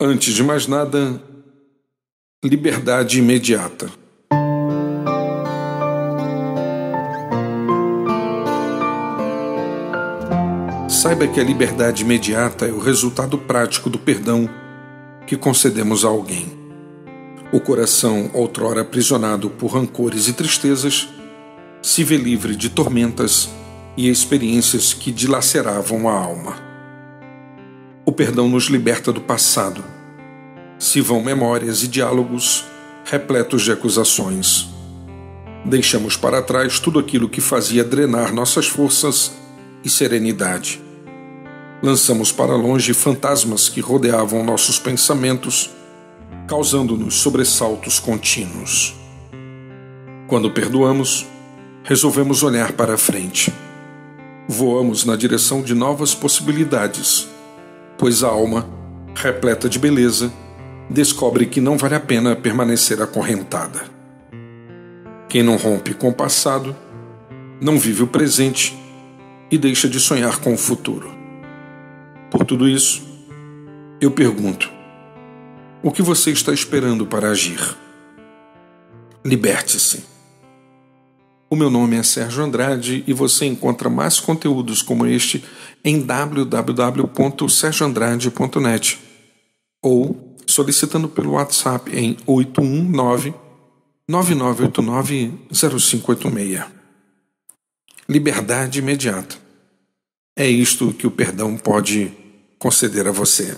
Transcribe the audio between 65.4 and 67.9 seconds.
não rompe com o passado, não